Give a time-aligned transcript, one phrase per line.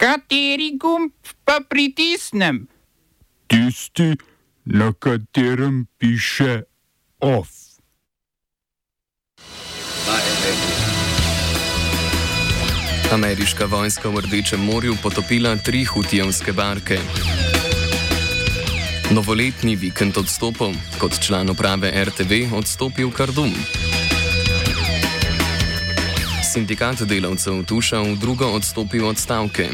[0.00, 1.12] Kateri gumb
[1.44, 2.64] pa pritisnem?
[3.46, 4.16] Tisti,
[4.64, 6.62] na katerem piše
[7.20, 7.48] OF.
[13.12, 16.96] Ameriška vojska v Rdečem morju potopila tri hutijevske barke.
[19.12, 23.52] Novoletni vikend odstopov, kot član uprave RTV odstopil Kardum.
[26.50, 29.70] Sindikat delavcev Tuša v drugo odstopil od stavke.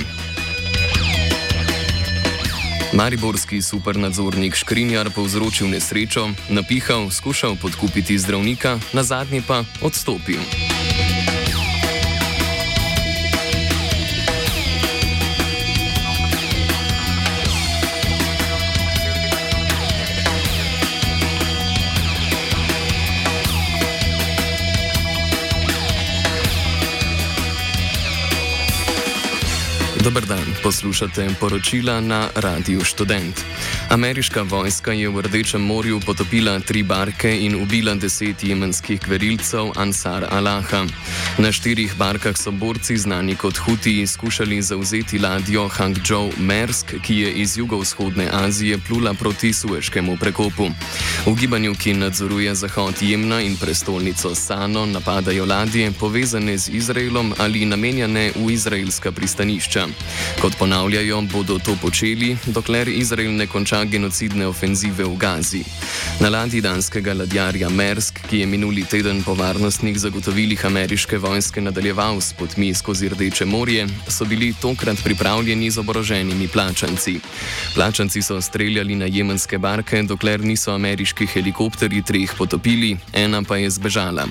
[2.93, 10.45] Mariborski supernadzornik Škrinjar povzročil nesrečo, napihal, skušal podkupiti zdravnika, na zadnji pa odstopil.
[30.07, 33.45] Dober dan, poslušate poročila na Radiu Student.
[33.91, 40.27] Ameriška vojska je v Rdečem morju potopila tri barke in ubila deset jemenskih kverilcev Ansar
[40.31, 40.87] Allaha.
[41.39, 47.33] Na štirih barkah so borci, znani kot Huti, skušali zauzeti ladjo Hangzhou Mersk, ki je
[47.43, 50.71] iz jugovzhodne Azije plula proti Sueškemu prekopu.
[51.27, 57.65] V gibanju, ki nadzoruje zahod Jemna in prestolnico Sano, napadajo ladje povezane z Izraelom ali
[57.65, 59.96] namenjene v izraelska pristanišča.
[60.41, 65.63] Kot ponavljajo, bodo to počeli, dokler Izrael ne konča genocidne ofenzive v Gazi.
[66.21, 72.21] Na ladji danskega ladjarja Mersk, ki je minuli teden po varnostnih zagotovilih ameriške vojske nadaljeval
[72.21, 77.21] s potmi skozi Rdeče morje, so bili tokrat pripravljeni z oboroženimi plačanci.
[77.75, 83.71] Plačanci so streljali na jemenske barke, dokler niso ameriški helikopterji treh potopili, ena pa je
[83.71, 84.27] zbežala.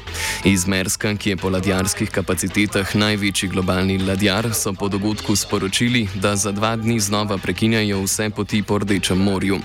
[0.45, 6.07] Iz Merska, ki je po ladjarskih kapacitetah največji globalni ladjar, so po dogodku sporočili, sporočili,
[6.15, 9.59] da za dva dni znova prekinjajo vse poti po Rdečem morju.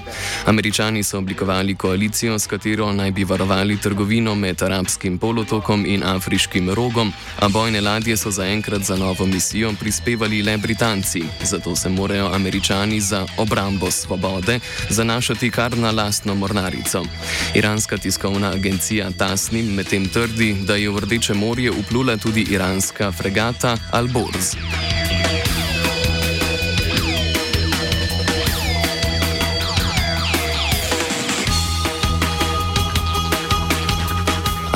[0.46, 6.70] Američani so oblikovali koalicijo, s katero naj bi varovali trgovino med arabskim polotokom in afriškim
[6.70, 11.22] rogom, a bojne ladje so zaenkrat za novo misijo prispevali le Britanci.
[11.42, 17.02] Zato se morajo američani za obrambo svobode zanašati kar na lastno mornarico.
[17.54, 23.76] Iranska tiskovna agencija Tasnim medtem trdi, da je v Rdeče morje uplula tudi iranska fregata
[23.92, 25.09] Al-Borz.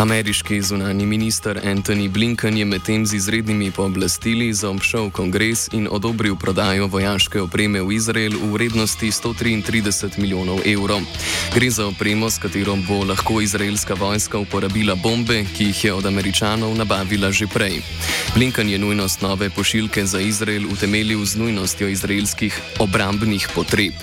[0.05, 6.87] Ameriški zunani minister Anthony Blinken je medtem z izrednimi pooblastili zaobšel kongres in odobril prodajo
[6.87, 11.01] vojaške opreme v Izrael v vrednosti 133 milijonov evrov.
[11.55, 16.07] Gre za opremo, s katero bo lahko izraelska vojska uporabila bombe, ki jih je od
[16.07, 17.81] američanov nabavila že prej.
[18.37, 23.97] Blinken je nujnost nove pošiljke za Izrael utemeljil z nujnostjo izraelskih obrambnih potreb.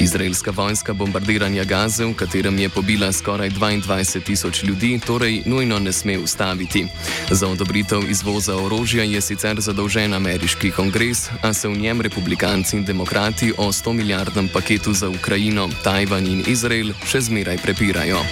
[0.00, 5.92] Izraelska vojska bombardiranja Gaze, v katerem je pobila skoraj 22 tisoč ljudi, torej nujno ne
[5.92, 6.86] sme ustaviti.
[7.30, 12.84] Za odobritev izvoza orožja je sicer zadolžen ameriški kongres, a se v njem republikanci in
[12.84, 18.24] demokrati o 100 milijardnem paketu za Ukrajino, Tajvan in Izrael še zmeraj prepirajo.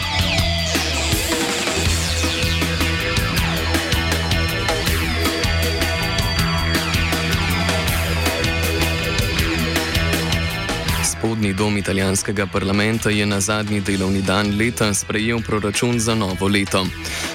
[11.22, 16.86] Spodnji dom italijanskega parlamenta je na zadnji delovni dan leta sprejel proračun za novo leto.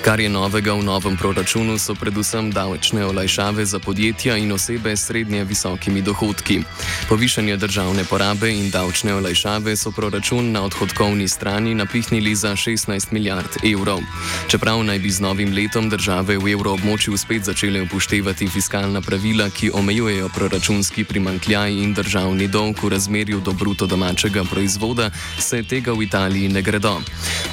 [0.03, 5.07] Kar je novega v novem proračunu, so predvsem davčne olajšave za podjetja in osebe s
[5.07, 6.59] srednje visokimi dohodki.
[7.09, 13.63] Povišanje državne porabe in davčne olajšave so proračun na odhodkovni strani napihnili za 16 milijard
[13.63, 14.03] evrov.
[14.47, 19.71] Čeprav naj bi z novim letom države v evroobmočju spet začele upoštevati fiskalna pravila, ki
[19.73, 25.93] omejujejo proračunski primankljaj in državni dolg v razmerju do bruto bruto domačega proizvoda, se tega
[25.93, 26.97] v Italiji ne gredo.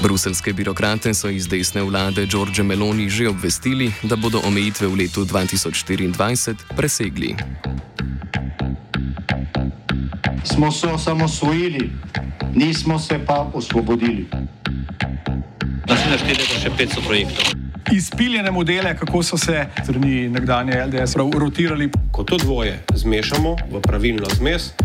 [0.01, 5.21] Bruselske birokrate so iz desne vlade Giorgio Meloni že obvestili, da bodo omejitve v letu
[5.25, 7.35] 2024 presegli.
[10.43, 11.91] Smo se osamosvojili,
[12.55, 14.25] nismo se pa osvobodili.
[15.85, 17.45] Da se naštejemo še 500 projektov.
[17.93, 21.91] Izpiljene modele, kako so se strani nekdanje LDS rotirali.
[22.11, 24.73] Ko to dvoje zmešamo v pravilno zmes,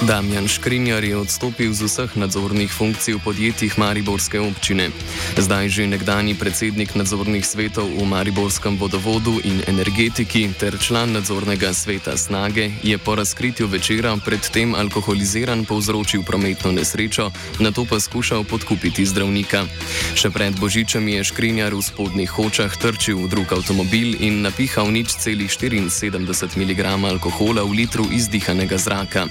[0.00, 4.88] Damjan Škrinjar je odstopil z vseh nadzornih funkcij v podjetjih Mariborske občine.
[5.36, 12.16] Zdaj že nekdani predsednik nadzornih svetov v Mariborskem vodovodu in energetiki ter član nadzornega sveta
[12.16, 17.28] Snage je po razkritju večera predtem alkoholiziran povzročil prometno nesrečo,
[17.60, 19.68] na to pa skušal podkupiti zdravnika.
[20.16, 25.20] Še pred Božičem je Škrinjar v spodnjih hočah trčil v drug avtomobil in napihal nič
[25.20, 29.28] celih 74 mg alkohola v litru izdihanega zraka.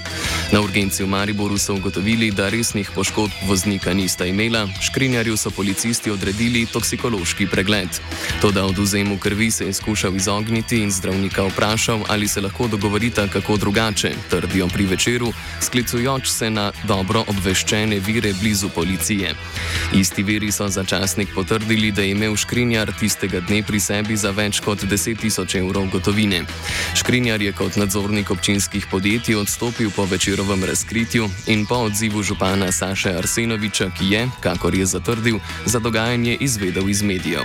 [0.54, 6.10] Na urgenci v Mariboru so ugotovili, da resnih poškodb voznika nista imela, škrinjarju so policisti
[6.10, 7.88] odredili toksikološki pregled.
[8.40, 13.56] Toda oduzemu krvi se je skušal izogniti in zdravnika vprašal, ali se lahko dogovorita kako
[13.56, 19.34] drugače, trdijo pri večeru, sklicujoč se na dobro obveščene vire blizu policije.
[19.92, 24.60] Isti viri so začasnik potrdili, da je imel škrinjar tistega dne pri sebi za več
[24.60, 26.44] kot 10 tisoč evrov gotovine.
[26.94, 32.72] Škrinjar je kot nadzornik občinskih podjetij odstopil po večerovem njegovem razkritju in po odzivu župana
[32.72, 37.42] Saša Arsenoviča, ki je, kakor je zatrdil, za dogajanje izvedel iz medijev.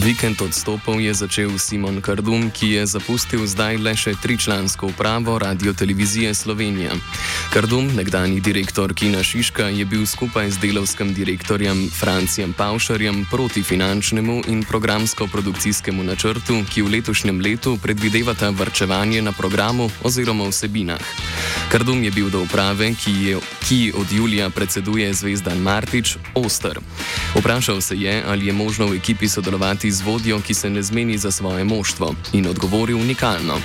[0.00, 5.76] Vikend odstopov je začel Simon Kardum, ki je zapustil zdaj le še tričlansko upravo Radio
[5.76, 6.96] Televizije Slovenija.
[7.52, 14.48] Kardum, nekdani direktor Kina Šiška, je bil skupaj z delovskim direktorjem Francijem Paušarjem proti finančnemu
[14.48, 21.04] in programsko-produkcijskemu načrtu, ki v letošnjem letu predvidevata vrčevanje na programu oziroma vsebinah.
[21.68, 23.34] Kardum je bil do uprave, ki, je,
[23.68, 26.80] ki od julija predseduje Zvezdan Martič, Oster.
[27.36, 31.18] Vprašal se je, ali je možno v ekipi sodelovati z vodjo, ki se ne zmeni
[31.18, 33.56] za svoje moštvo, in odgovoril unikalno.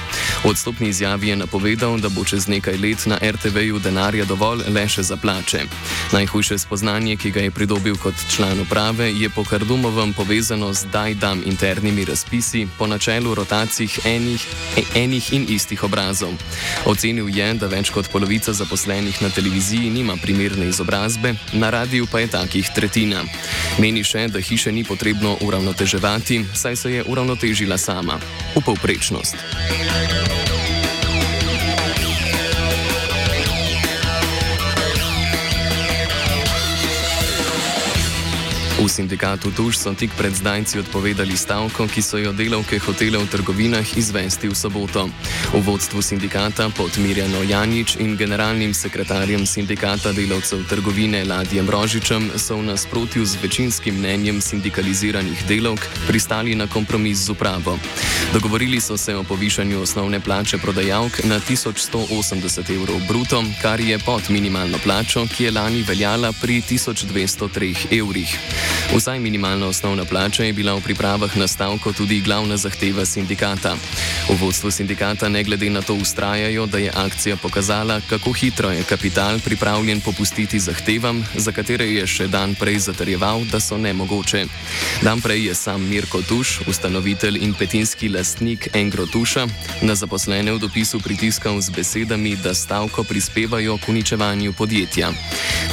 [0.43, 4.87] V odstopni izjavi je napovedal, da bo čez nekaj let na RTV-ju denarja dovolj le
[4.87, 5.65] še za plače.
[6.11, 11.43] Najhujše spoznanje, ki ga je pridobil kot član uprave, je po Kardumovem povezano z daj-dam
[11.45, 14.47] internimi razpisi po načelu rotacij enih,
[14.95, 16.33] enih in istih obrazov.
[16.85, 22.19] Ocenil je, da več kot polovica zaposlenih na televiziji nima primerne izobrazbe, na radiju pa
[22.19, 23.23] je takih tretjina.
[23.79, 28.19] Meni še, da hiše ni potrebno uravnoteževati hkrati, saj se je uravnotežila sama
[28.55, 29.35] v povprečnost.
[38.75, 43.23] V sindikatu Tuš so tik pred zdajci odpovedali stavko, ki so jo delavke hotele v
[43.31, 45.07] trgovinah izvesti v soboto.
[45.55, 52.59] V vodstvu sindikata pod Mirjano Janič in generalnim sekretarjem sindikata delavcev trgovine Ladjem Rožičem so
[52.59, 57.79] v nasprotju z večinskim mnenjem sindikaliziranih delavk pristali na kompromis z upravo.
[58.35, 64.27] Dogovorili so se o povišanju osnovne plače prodajalk na 1180 evrov bruto, kar je pod
[64.27, 68.64] minimalno plačo, ki je lani veljala pri 1203 evrih.
[68.95, 73.75] Vsaj minimalna osnovna plača je bila v pripravah na stavko tudi glavna zahteva sindikata.
[74.29, 78.83] V vodstvu sindikata ne glede na to ustrajajo, da je akcija pokazala, kako hitro je
[78.83, 84.45] kapital pripravljen popustiti zahtevam, za katere je še dan prej zatrjeval, da so nemogoče.
[85.01, 89.47] Dan prej je sam Mirko Tuš, ustanovitelj in petinski lastnik Engro Tuša,
[89.81, 95.11] na zaposlene v dopisu pritiskal z besedami, da stavko prispevajo k uničevanju podjetja.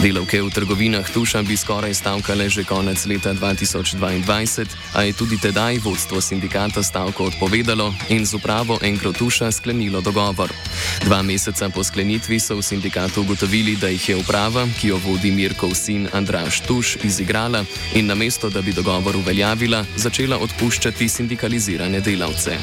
[0.02, 4.66] Delavke v trgovinah Tuša bi skoraj stavkale že konec leta 2022,
[4.98, 10.50] a je tudi tedaj vodstvo sindikata stavko odpovedalo in z upravo Enkrotuša sklenilo dogovor.
[11.06, 15.30] Dva meseca po sklenitvi so v sindikatu ugotovili, da jih je uprava, ki jo vodi
[15.30, 17.62] Mirkov sin Andraš Tuš, izigrala
[17.94, 22.58] in namesto, da bi dogovor uveljavila, začela odpuščati sindikalizirane delavce.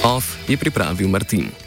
[0.00, 1.65] OF je pripravil Martin.